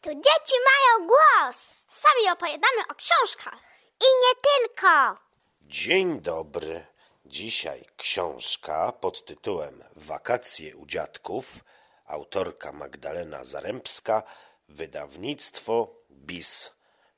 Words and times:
Tu 0.00 0.10
dzieci 0.10 0.54
mają 0.70 1.06
głos. 1.08 1.68
Sami 1.88 2.30
opowiadamy 2.32 2.82
o 2.90 2.94
książkach. 2.94 3.58
I 4.00 4.04
nie 4.04 4.42
tylko. 4.42 5.16
Dzień 5.62 6.20
dobry. 6.20 6.86
Dzisiaj 7.24 7.84
książka 7.96 8.92
pod 8.92 9.24
tytułem 9.24 9.84
Wakacje 9.96 10.76
u 10.76 10.86
dziadków. 10.86 11.46
Autorka 12.06 12.72
Magdalena 12.72 13.44
Zarębska. 13.44 14.22
Wydawnictwo 14.68 15.88
BIS. 16.10 16.72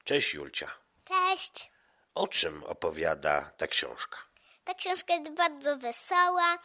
Cześć 0.04 0.34
Julcia. 0.34 0.70
Cześć. 1.04 1.70
O 2.14 2.28
czym 2.28 2.64
opowiada 2.64 3.50
ta 3.56 3.66
książka? 3.66 4.18
Ta 4.64 4.74
książka 4.74 5.14
jest 5.14 5.32
bardzo 5.32 5.76
wesoła 5.76 6.58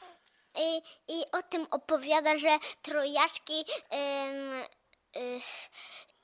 i, 0.56 0.82
i 1.08 1.24
o 1.32 1.42
tym 1.44 1.68
opowiada, 1.72 2.38
że 2.38 2.60
trojaczki, 2.82 3.66
ym, 3.94 4.64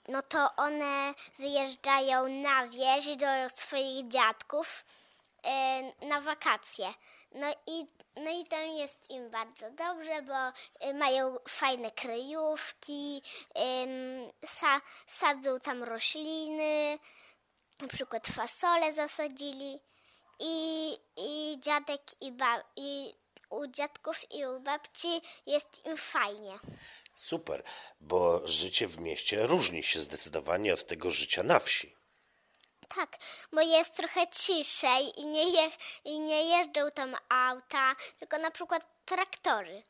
no 0.08 0.22
to 0.22 0.56
one 0.56 1.14
wyjeżdżają 1.40 2.28
na 2.28 2.68
wieś 2.68 3.18
do 3.18 3.50
swoich 3.56 4.08
dziadków 4.08 4.86
y, 6.02 6.06
na 6.08 6.22
wakacje. 6.22 6.94
No 7.32 7.48
i, 7.68 7.86
no 8.16 8.32
i 8.42 8.46
tam 8.46 8.76
jest 8.76 9.10
im 9.10 9.30
bardzo 9.30 9.72
dobrze, 9.72 10.22
bo 10.22 10.50
y, 10.90 10.94
mają 10.94 11.38
fajne 11.48 11.92
kryjówki, 11.92 13.22
sa, 14.46 14.82
sadzą 15.08 15.60
tam 15.60 15.84
rośliny, 15.84 17.00
na 17.82 17.88
przykład 17.88 18.28
fasole 18.28 18.94
zasadzili 18.94 19.80
i, 20.40 20.94
i 21.18 21.60
dziadek 21.60 22.02
i, 22.22 22.34
i 22.76 23.14
u 23.50 23.68
dziadków 23.68 24.32
i 24.32 24.46
u 24.46 24.60
babci 24.60 25.22
jest 25.46 25.86
im 25.86 25.98
fajnie. 25.98 26.60
Super, 27.16 27.64
bo 28.02 28.48
życie 28.48 28.88
w 28.88 29.00
mieście 29.00 29.46
różni 29.48 29.84
się 29.84 30.02
zdecydowanie 30.02 30.74
od 30.74 30.88
tego 30.88 31.12
życia 31.12 31.44
na 31.44 31.60
wsi. 31.60 31.96
Tak, 32.96 33.18
bo 33.52 33.62
jest 33.62 33.96
trochę 33.96 34.28
ciszej 34.28 35.20
i 35.20 35.26
nie, 35.26 35.50
je, 35.52 35.72
i 36.06 36.20
nie 36.20 36.58
jeżdżą 36.58 36.92
tam 36.92 37.16
auta, 37.30 37.96
tylko 38.20 38.38
na 38.38 38.52
przykład 38.52 39.06
traktory. 39.06 39.84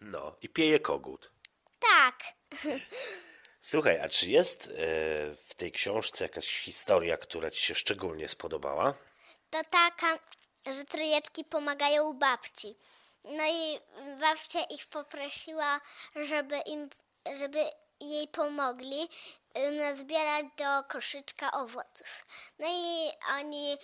No 0.00 0.36
i 0.42 0.48
pieje 0.48 0.80
kogut. 0.80 1.30
Tak, 1.78 2.22
Słuchaj, 3.60 4.00
a 4.00 4.08
czy 4.08 4.30
jest 4.30 4.66
e, 4.66 4.70
w 5.34 5.54
tej 5.56 5.72
książce 5.72 6.24
jakaś 6.24 6.60
historia, 6.60 7.16
która 7.16 7.50
ci 7.50 7.62
się 7.66 7.74
szczególnie 7.74 8.28
spodobała? 8.28 8.94
to 9.50 9.62
taka, 9.70 10.18
że 10.66 10.84
trójeczki 10.84 11.44
pomagają 11.44 12.12
babci. 12.12 12.76
No 13.26 13.44
i 13.46 13.78
babcia 14.20 14.60
ich 14.60 14.86
poprosiła, 14.86 15.80
żeby 16.16 16.58
im, 16.58 16.90
żeby 17.38 17.58
jej 18.00 18.28
pomogli 18.28 19.08
ym, 19.58 19.76
nazbierać 19.76 20.46
do 20.58 20.88
koszyczka 20.88 21.52
owoców. 21.52 22.26
No 22.58 22.66
i 22.68 23.10
oni, 23.38 23.76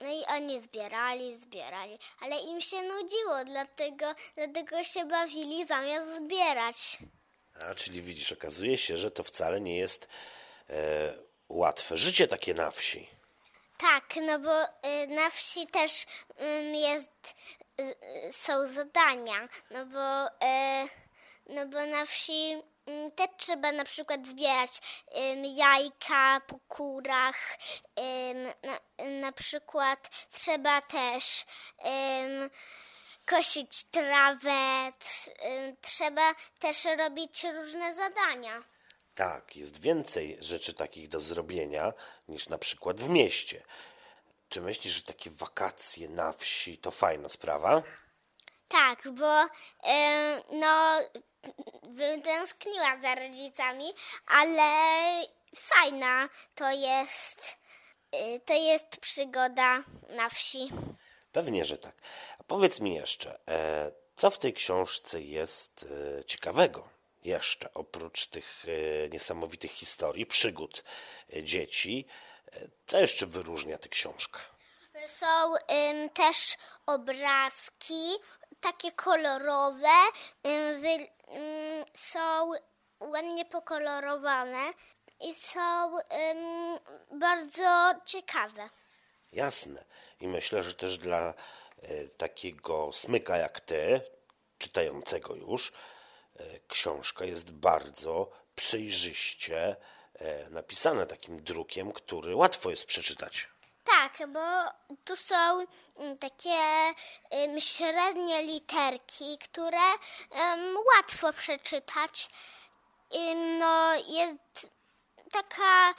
no 0.00 0.10
i 0.10 0.24
oni 0.28 0.60
zbierali, 0.60 1.40
zbierali, 1.40 1.98
ale 2.20 2.36
im 2.40 2.60
się 2.60 2.82
nudziło, 2.82 3.44
dlatego, 3.44 4.14
dlatego 4.36 4.84
się 4.84 5.04
bawili 5.04 5.66
zamiast 5.66 6.16
zbierać. 6.16 6.76
A, 7.64 7.74
czyli 7.74 8.02
widzisz, 8.02 8.32
okazuje 8.32 8.78
się, 8.78 8.96
że 8.96 9.10
to 9.10 9.22
wcale 9.22 9.60
nie 9.60 9.76
jest 9.78 10.08
e, 10.70 11.12
łatwe 11.48 11.98
życie 11.98 12.26
takie 12.26 12.54
na 12.54 12.70
wsi. 12.70 13.08
Tak, 13.78 14.14
no 14.22 14.38
bo 14.38 14.64
y, 14.64 15.06
na 15.06 15.30
wsi 15.30 15.66
też 15.66 16.06
jest, 16.72 17.06
y, 17.06 17.69
y, 17.69 17.69
są 18.32 18.66
zadania, 18.66 19.48
no 19.70 19.86
bo, 19.86 20.26
y, 20.26 20.88
no 21.46 21.66
bo 21.66 21.86
na 21.86 22.06
wsi 22.06 22.52
ym, 22.88 23.10
też 23.10 23.28
trzeba 23.36 23.72
na 23.72 23.84
przykład 23.84 24.26
zbierać 24.26 24.70
jajka 25.54 26.40
po 26.46 26.58
kurach, 26.68 27.58
na, 28.62 28.80
na 29.20 29.32
przykład 29.32 30.08
trzeba 30.32 30.82
też 30.82 31.44
kosić 33.26 33.84
trawę, 33.84 34.92
tr, 34.98 35.32
trzeba 35.80 36.34
też 36.58 36.84
robić 36.84 37.44
różne 37.44 37.94
zadania. 37.94 38.62
Tak, 39.14 39.56
jest 39.56 39.80
więcej 39.80 40.36
rzeczy 40.40 40.74
takich 40.74 41.08
do 41.08 41.20
zrobienia 41.20 41.92
niż 42.28 42.48
na 42.48 42.58
przykład 42.58 43.00
w 43.00 43.08
mieście. 43.08 43.62
Czy 44.50 44.60
myślisz, 44.60 44.94
że 44.94 45.02
takie 45.02 45.30
wakacje 45.30 46.08
na 46.08 46.32
wsi 46.32 46.78
to 46.78 46.90
fajna 46.90 47.28
sprawa? 47.28 47.82
Tak, 48.68 49.08
bo 49.12 49.40
ym, 49.42 50.42
no 50.60 51.00
bym 51.82 52.22
tęskniła 52.22 53.00
za 53.02 53.14
rodzicami, 53.14 53.84
ale 54.26 54.62
fajna 55.56 56.28
to 56.54 56.70
jest 56.70 57.56
y, 58.14 58.40
to 58.40 58.54
jest 58.54 58.96
przygoda 59.00 59.84
na 60.08 60.28
wsi. 60.28 60.70
Pewnie, 61.32 61.64
że 61.64 61.78
tak. 61.78 61.94
A 62.38 62.44
powiedz 62.44 62.80
mi 62.80 62.94
jeszcze, 62.94 63.38
e, 63.48 63.92
co 64.16 64.30
w 64.30 64.38
tej 64.38 64.52
książce 64.52 65.22
jest 65.22 65.86
e, 66.18 66.24
ciekawego 66.24 66.88
jeszcze, 67.24 67.74
oprócz 67.74 68.26
tych 68.26 68.64
e, 69.04 69.08
niesamowitych 69.08 69.70
historii, 69.70 70.26
przygód 70.26 70.84
e, 71.36 71.42
dzieci? 71.42 72.06
Co 72.86 72.98
jeszcze 72.98 73.26
wyróżnia 73.26 73.78
tę 73.78 73.88
książkę? 73.88 74.40
Są 75.06 75.54
ym, 75.54 76.10
też 76.10 76.56
obrazki 76.86 78.10
takie 78.60 78.92
kolorowe, 78.92 79.88
ym, 80.46 80.80
wy, 80.80 80.88
ym, 80.88 81.84
są 81.94 82.52
ładnie 83.00 83.44
pokolorowane 83.44 84.72
i 85.20 85.34
są 85.34 85.92
bardzo 87.12 88.00
ciekawe. 88.06 88.70
Jasne. 89.32 89.84
I 90.20 90.28
myślę, 90.28 90.62
że 90.62 90.74
też 90.74 90.98
dla 90.98 91.34
e, 91.82 92.08
takiego 92.08 92.92
smyka 92.92 93.36
jak 93.36 93.60
ty, 93.60 94.00
czytającego 94.58 95.34
już, 95.34 95.72
e, 96.36 96.44
książka 96.68 97.24
jest 97.24 97.50
bardzo 97.50 98.30
przejrzyście 98.54 99.76
e, 100.20 100.50
napisana 100.50 101.06
takim 101.06 101.44
drukiem, 101.44 101.92
który 101.92 102.36
łatwo 102.36 102.70
jest 102.70 102.84
przeczytać. 102.84 103.48
Tak, 103.84 104.28
bo 104.28 104.40
tu 105.04 105.16
są 105.16 105.66
mm, 105.96 106.18
takie 106.18 106.58
średnie 107.58 108.42
literki, 108.42 109.38
które 109.38 109.86
łatwo 110.94 111.32
przeczytać. 111.32 112.30
No, 113.58 113.94
jest 113.94 114.70
taka 115.32 115.94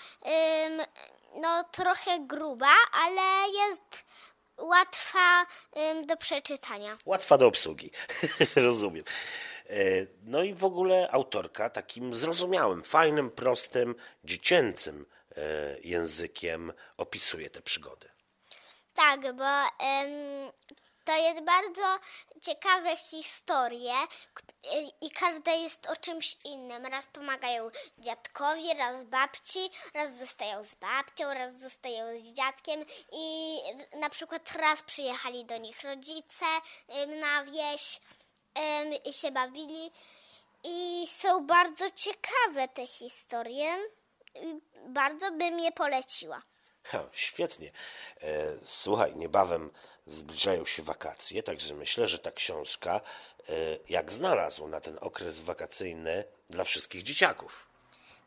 no, 1.42 1.64
trochę 1.64 2.20
gruba, 2.20 2.74
ale 2.92 3.48
jest 3.54 4.04
łatwa 4.58 5.46
do 6.06 6.18
przeczytania. 6.18 6.98
Łatwa 7.06 7.38
do 7.38 7.48
obsługi. 7.48 7.92
Rozumiem. 8.56 9.04
E, 9.72 10.08
No 10.24 10.44
i 10.44 10.54
w 10.54 10.66
ogóle 10.66 11.12
autorka 11.12 11.70
takim 11.70 12.14
zrozumiałym, 12.14 12.84
fajnym, 12.84 13.32
prostym, 13.32 13.96
dziecięcym 14.24 15.06
e, 15.38 15.42
językiem 15.84 16.74
opisuje 16.98 17.50
te 17.50 17.62
przygody. 17.62 18.10
Tak, 18.94 19.36
bo 19.36 19.46
em, 19.80 20.52
to 21.06 21.16
jest 21.18 21.44
bardzo 21.44 22.00
ciekawe 22.42 22.98
historie 22.98 23.94
k- 24.34 24.44
i- 25.02 25.12
każda 25.12 25.52
jest 25.52 25.86
o 25.90 25.96
czymś 25.96 26.38
innym. 26.46 26.86
Raz 26.86 27.06
pomagają 27.14 27.70
dziadkowi, 27.98 28.74
raz 28.78 29.04
babci, 29.04 29.70
raz 29.94 30.18
zostają 30.20 30.64
z 30.64 30.76
babcią, 30.76 31.34
raz 31.34 31.60
zostają 31.60 32.20
z 32.20 32.24
dziadkiem 32.34 32.86
i 33.12 33.58
na 34.00 34.10
przykład 34.10 34.52
raz 34.52 34.82
przyjechali 34.84 35.46
do 35.46 35.58
nich 35.58 35.82
rodzice 35.84 36.46
na 37.08 37.44
wieś 37.46 38.00
em, 38.56 39.14
się 39.14 39.32
bawili. 39.32 39.92
I 40.64 41.08
są 41.08 41.46
bardzo 41.48 41.86
ciekawe 41.92 42.68
te 42.68 42.88
historie. 42.88 43.78
Bardzo 44.88 45.32
bym 45.32 45.60
je 45.60 45.72
poleciła. 45.72 46.42
Ha, 46.84 47.04
świetnie. 47.12 47.72
E, 48.22 48.58
Słuchaj, 48.64 49.16
niebawem 49.16 49.72
zbliżają 50.06 50.66
się 50.66 50.84
wakacje, 50.84 51.44
także 51.44 51.74
myślę, 51.74 52.08
że 52.08 52.20
ta 52.20 52.32
książka 52.32 53.02
e, 53.50 53.54
jak 53.90 54.12
znalazł 54.12 54.68
na 54.68 54.80
ten 54.82 54.98
okres 55.02 55.40
wakacyjny 55.42 56.24
dla 56.50 56.64
wszystkich 56.64 57.04
dzieciaków. 57.04 57.68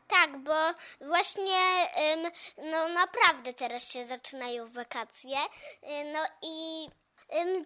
Tak, 0.07 0.37
bo 0.43 0.53
właśnie 1.01 1.87
ym, 2.13 2.31
no 2.71 2.87
naprawdę 2.87 3.53
teraz 3.53 3.91
się 3.91 4.05
zaczynają 4.05 4.71
wakacje. 4.71 5.37
Y, 5.83 6.03
No 6.13 6.25
i 6.41 6.89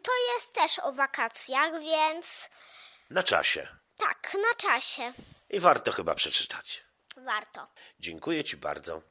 to 0.04 0.12
jest 0.34 0.54
też 0.54 0.80
o 0.80 0.92
wakacjach, 0.92 1.80
więc 1.82 2.50
Na 3.10 3.24
czasie. 3.24 3.68
tak, 3.98 4.34
na 4.34 4.56
czasie 4.58 5.14
I 5.50 5.60
warto 5.60 5.92
chyba 5.92 6.16
przeczytać. 6.16 6.84
warto. 7.18 7.68
Dziękuję 8.00 8.44
Ci 8.44 8.58
bardzo. 8.58 9.02